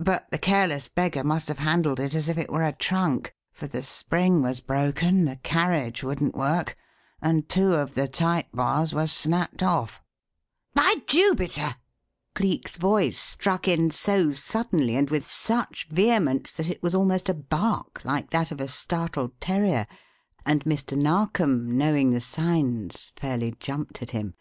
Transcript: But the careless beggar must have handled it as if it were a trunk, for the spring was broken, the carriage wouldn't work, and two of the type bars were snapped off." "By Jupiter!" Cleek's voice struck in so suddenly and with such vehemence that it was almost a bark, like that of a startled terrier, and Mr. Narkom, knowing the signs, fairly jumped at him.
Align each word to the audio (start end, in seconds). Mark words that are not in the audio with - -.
But 0.00 0.28
the 0.32 0.38
careless 0.38 0.88
beggar 0.88 1.22
must 1.22 1.46
have 1.46 1.60
handled 1.60 2.00
it 2.00 2.12
as 2.12 2.28
if 2.28 2.36
it 2.36 2.50
were 2.50 2.64
a 2.64 2.72
trunk, 2.72 3.32
for 3.52 3.68
the 3.68 3.84
spring 3.84 4.42
was 4.42 4.58
broken, 4.58 5.26
the 5.26 5.36
carriage 5.36 6.02
wouldn't 6.02 6.34
work, 6.34 6.76
and 7.22 7.48
two 7.48 7.74
of 7.74 7.94
the 7.94 8.08
type 8.08 8.48
bars 8.52 8.92
were 8.92 9.06
snapped 9.06 9.62
off." 9.62 10.02
"By 10.74 10.96
Jupiter!" 11.06 11.76
Cleek's 12.34 12.78
voice 12.78 13.16
struck 13.20 13.68
in 13.68 13.92
so 13.92 14.32
suddenly 14.32 14.96
and 14.96 15.08
with 15.08 15.28
such 15.30 15.86
vehemence 15.88 16.50
that 16.50 16.68
it 16.68 16.82
was 16.82 16.96
almost 16.96 17.28
a 17.28 17.34
bark, 17.34 18.04
like 18.04 18.30
that 18.30 18.50
of 18.50 18.60
a 18.60 18.66
startled 18.66 19.40
terrier, 19.40 19.86
and 20.44 20.64
Mr. 20.64 20.98
Narkom, 21.00 21.78
knowing 21.78 22.10
the 22.10 22.20
signs, 22.20 23.12
fairly 23.14 23.54
jumped 23.60 24.02
at 24.02 24.10
him. 24.10 24.34